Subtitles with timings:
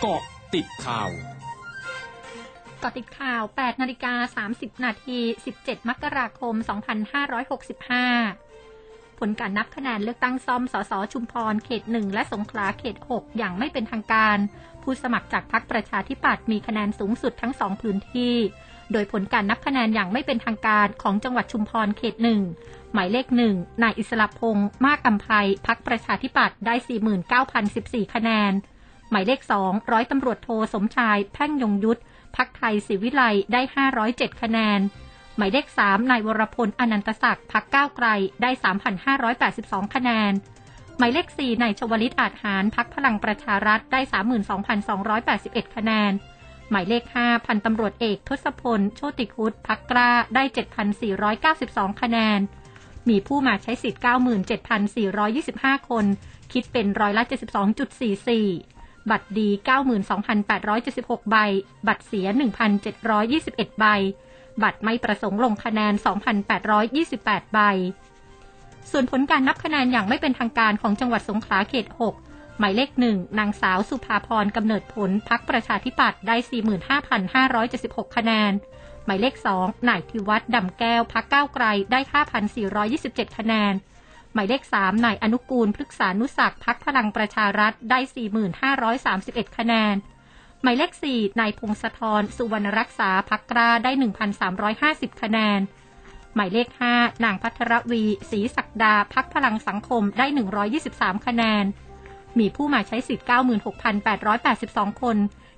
[0.00, 0.22] เกาะ
[0.54, 1.10] ติดข่าว
[2.82, 5.18] กาะติดข่าว 8 นาฬิกา 30 นาที
[5.54, 6.54] 17 มกราคม
[8.26, 14.38] 2565 ผลการนับคะแนนเลือกตั้งซ่อม สส ชุมพร เขต 1 และสงขลา เขต 6 อย่างไม่เป็นทางการ
[14.82, 18.36] ผู้สมัครจากพรรคประชาธิปัตย์มีคะแนนสูงสุดทั้งสองพื้นที่
[18.92, 22.14] โดยผลการนับคะแนนอย่างไม่เป็นทางการของจังหวัดชุมพร เขต
[22.54, 25.26] 1 หมายเลขหนึ่งนายอิสระพงศ์ มากกำไพ
[25.66, 26.74] พักประชาธิปัตย์ได้
[27.44, 28.52] 49,014 คะแนน
[29.10, 32.00] หมายเลขสองร้อยตำรวจโทสมชายแพ่งยงยุทธ
[32.36, 33.22] พักไทยศิวิไล
[33.52, 33.60] ได้
[34.00, 34.80] 507 คะแนน
[35.36, 38.06] หมายเลข 3 นายวรพล อนันตศักดิ์พักก้าวไกล
[38.42, 38.50] ได้
[39.22, 40.32] 3,582 คะแนน
[40.98, 44.00] หมายเลข 4 นายชวลิตอาจหารพักพลังประชารัฐได้
[44.88, 46.12] 32,281 คะแนน
[46.70, 50.42] หมายเลข 5 พันตำรวจเอกทศพล โชติคุตพักกล้าได้
[51.22, 52.40] 7,492 คะแนน
[53.08, 54.02] มีผู้มาใช้สิทธิ์
[54.76, 56.04] 97,425 คน
[56.52, 58.75] คิดเป็นร้อยละ 72.44
[59.10, 59.48] บัตรดี
[60.20, 61.36] 92,876 ใบ
[61.86, 62.26] บัตรเสีย
[63.04, 63.86] 1,721 ใบ
[64.62, 65.94] บัตรไม่ประสงค์ลงคะแนน
[66.74, 67.60] 2,828 ใบ
[68.90, 71.86] ส่วนผลการนับคะแนนอย่างไม่เป็นทางการของจังหวัดสงขลาเขต
[72.22, 76.36] 6 หมายเลขหนึ่งนางสาวสุภาพรกำเนิดผลพักประชาธิปัตย์ได้
[77.46, 78.52] 45,576 คะแนน
[79.04, 82.00] หมายเลขสองนายทิวัฒน์ดำแก้วพักก้าวไกลได้
[82.68, 83.72] 5,427 คะแนน
[84.36, 87.98] หมายเลข3นายอนุกูลพฤกษานุสักพักพลังประชารัฐได้
[88.78, 89.94] 4,531 คะแนน
[90.62, 93.90] หมายเลข4นายพงศธรสุวรรณรักษาพักกล้าได้
[94.56, 95.60] 1,350 คะแนน
[96.34, 100.26] หมายเลข5นางพัทรวีศรีศักดาพักพลังสังคมได้
[100.76, 101.64] 123 คะแนน
[102.38, 103.26] มีผู้มาใช้สิทธิ์
[104.12, 105.16] 96,882 คน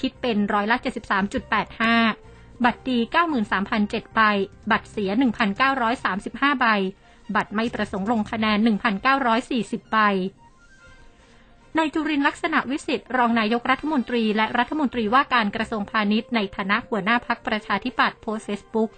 [0.00, 0.76] คิดเป็นร้อยละ
[1.90, 2.98] 73.85 บัตรดี
[3.56, 4.20] 93,007ใบ
[4.70, 5.10] บัตรเสีย
[5.86, 6.66] 1,935 ใบ
[7.34, 8.58] บัตรไม่ประสงค์ลงคะแนน
[9.24, 9.98] 1,940 ใบ
[11.78, 18.90] นายจุรินลักษณะวิสิทธิ์รองนายกรัฐมนตรี และรัฐมนตรีว่าการกระทรวงพาณิชย์ในฐานะหัวหน้าพักประชาธิปัตย์โพสเฟซบุ๊ก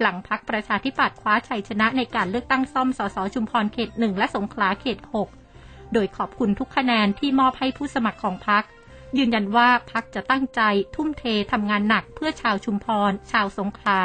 [0.00, 4.98] หลังพักประชาธิปัตย์คว้าชัยชนะในการเลือกตั้งซ่อมสสชุมพรเขตหนึ่งและสงขลาเขต
[5.44, 8.64] 6 โดยขอบคุณทุกคะแนนที่มอบให้ผู้สมัครของพัก
[9.18, 10.60] ยืนยันว่าพักจะตั้งใจ
[10.96, 14.00] ทุ่มเททำงานหนักเพื่อชาวชุมพร ชาวสงขลา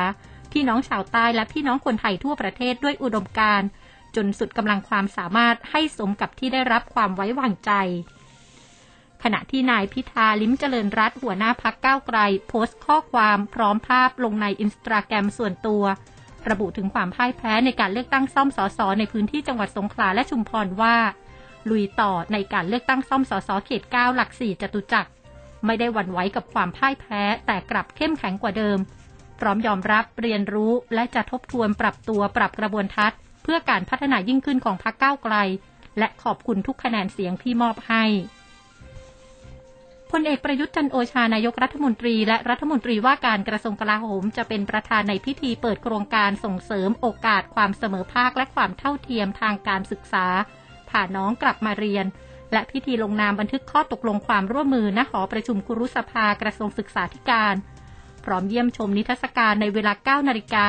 [0.51, 3.67] พี่น้องชาวใต้และพี่น้องคนไทยทั่วประเทศด้วยอุดมการณ์
[4.15, 7.71] จนสุดกำลังความสามารถให้สมกับที่ได้รับความไว้วางใจ
[9.23, 15.83] ขณะที่นายพิธาลิ้มเจริญรัตหัวหน้าพักก้าวไกล โพสต์ข้อความพร้อมภาพลงในอินสตาแกรมส่วนตัว
[16.49, 20.95] ระบุถึงความพ่ายแพ้ในการเลือกตั้งซ่อมสอสอในพื้นที่จังหวัดสงขลาและชุมพรว่า
[21.69, 25.09] ลุยต่อในการเลือกตั้งซ่อมสอสอเขต 9 หลักสี่จตุจักร
[25.65, 28.77] ไม่ได้หวั่นไหวกับความพ่ายแพ้แต่กลับเข้มแข็งกว่าเดิม
[29.39, 35.35] พร้อมยอมรับเรียนรู้และจะทบทวนปรับตัวปรับกระบวนทัศน์ เพื่อการพัฒนายิ่งขึ้นของพรรคก้าวไกล
[35.99, 38.03] และขอบคุณทุกคะแนนเสียงที่มอบให้
[40.11, 50.25] พลเอกประยุทธ์จันโอชานายกรัฐมนตรี และรัฐมนตรีว่าการกระทรวงกลาโหม จะเป็นประธานในพิธีเปิดโครงการส่งเสริมโอกาสความเสมอภาคและความเท่าเทียมทางการศึกษา
[50.89, 52.05] ผ่าน้องกลับมาเรียน
[52.51, 57.55] และพิธีลงนามบันทึกข้อตกลงความร่วมมือณหอประชุมครุสภากระทรวงศึกษาธิการ
[58.25, 60.67] พร้อมเยี่ยมชมนิทรรศการในเวลา 9 นาฬิกา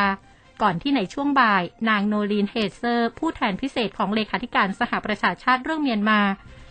[0.62, 6.20] ก่อนที่ในช่วงบ่าย นางโนลีนเฮเซอร์ ผู้แทนพิเศษของเลขาธิการสหประชาชาติเรื่องเมียนมา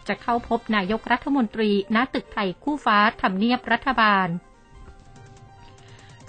[0.08, 4.28] จะเข้าพบนายกรัฐมนตรีณตึกไทยคู่ฟ้าทำเนียบรัฐบาล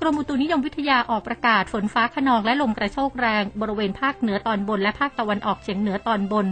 [0.01, 6.47] กรมอุตุนิยมวิทยาออกประกาศฝนฟ้าขนองและลมกระโชกแรง บริเวณภาคเหนือตอนบนและภาคตะวันออกเฉียงเหนือตอนบน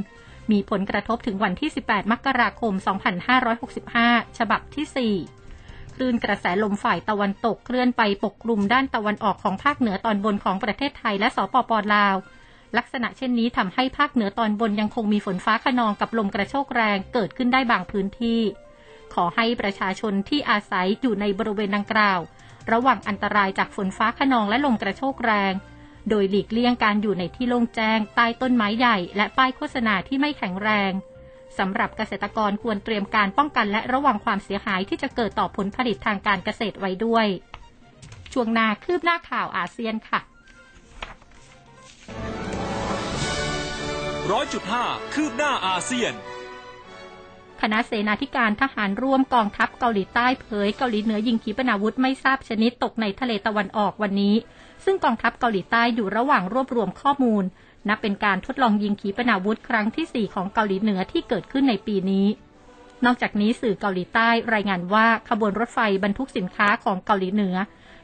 [0.50, 2.72] มีผลกระทบถึงวันที่ 18 มกราคม
[3.56, 5.43] 2565 ฉบับที่ 4
[5.94, 12.16] คลื่นกระแสลมฝ่ายตะวันตกเคลื่อนไปปกคลุมด้านตะวันออกของภาคเหนือตอนบนของประเทศไทยและสปปลาว
[12.76, 18.40] ลักษณะเช่นนี้ทำให้ภาคเหนือตอนบนยังคงมีฝนฟ้าขนองกับลมกระโชกแรงเกิดขึ้นได้บางพื้นที่
[19.14, 22.20] ขอให้ประชาชนที่อาศัยอยู่ในบริเวณดังกล่าว
[22.72, 25.52] ระวังอันตรายจากฝนฟ้าขนองและลมกระโชกแรง
[26.08, 30.92] โดยหลีกเลี่ยงการอยู่ในที่โล่งแจ้งใต้ต้นไม้ใหญ่ และป้ายโฆษณาที่ไม่แข็งแรง
[31.58, 37.26] สำหรับเกษตรกรควรเตรียมการป้องกันและระวังความเสียหายที่จะเกิดต่อผลผลิตทางการเกษตรไว้ด้วย
[38.32, 40.20] ช่วงนาคืบหน้าข่าวอาเซียนค่ะ
[44.30, 44.84] ร้อยจุดห้า
[45.14, 46.14] คืบหน้าอาเซียน
[47.60, 54.34] คณะเสนาธิการทหารร่วมกองทัพเกาหลีใต้เผยเกาหลีเหนือยิงขีปนาวุธไม่ทราบชนิดตกในทะเลตะวันออกวันนี้
[54.84, 57.44] ซึ่งกองทัพเกาหลีใต้อยู่ระหว่างรวบรวมข้อมูล
[57.88, 62.26] นับเป็นการทดลองยิงขีปนาวุธครั้งที่ 4 ของเกาหลีเหนือที่เกิดขึ้นในปีนี้
[63.04, 67.56] นอกจากนี้สื่อเกาหลีใต้รายงานว่าขบวนรถไฟบรรทุกสินค้าของเกาหลีเหนือ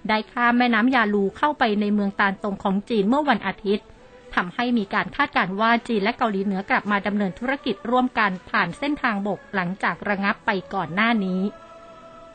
[0.08, 3.86] ได้ข้ามแม่น้ำยาลูเข้าไปในเมืองตานตงของจีนเมื่อวันอาทิตย์
[4.34, 11.40] ทำให้มีการคาดการณ์ว่าจีนและเกาหลีเหนือกลับมาดำเนินธุรกิจร่วมกันผ่านเส้นทางบกหลังจากระงับไปก่อนหน้านี้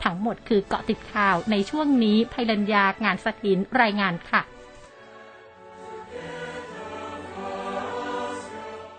[0.03, 4.41] ทั้งหมดคือเกาะติดข่าวในช่วงนี้ภัยรัญญางานสถินรายงานค่ะ